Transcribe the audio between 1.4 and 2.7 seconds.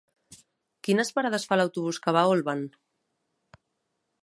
fa l'autobús que va a Olvan?